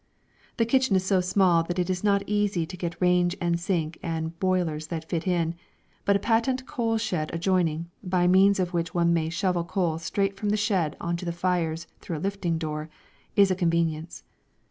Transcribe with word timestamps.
The 0.57 0.65
kitchen 0.65 0.95
is 0.95 1.03
so 1.05 1.21
small 1.21 1.61
that 1.61 1.77
it 1.77 1.87
is 1.87 2.03
not 2.03 2.23
easy 2.25 2.65
to 2.65 2.75
get 2.75 2.99
range 2.99 3.37
and 3.39 3.59
sink 3.59 3.99
and 4.01 4.39
boilers 4.39 4.87
fitted 4.87 5.27
in, 5.27 5.53
but 6.05 6.15
a 6.15 6.19
patent 6.19 6.65
coal 6.65 6.97
shed 6.97 7.29
adjoining, 7.35 7.87
by 8.03 8.25
means 8.25 8.59
of 8.59 8.73
which 8.73 8.95
one 8.95 9.13
may 9.13 9.29
shovel 9.29 9.63
coal 9.63 9.99
straight 9.99 10.37
from 10.37 10.49
the 10.49 10.57
shed 10.57 10.97
on 10.99 11.17
to 11.17 11.25
the 11.25 11.31
fires 11.31 11.85
through 11.99 12.17
a 12.17 12.25
lifting 12.25 12.57
door, 12.57 12.89
is 13.35 13.51
a 13.51 13.55
convenience. 13.55 14.23